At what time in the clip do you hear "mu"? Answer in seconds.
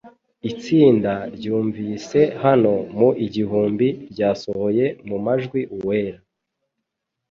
2.97-3.09, 5.07-5.17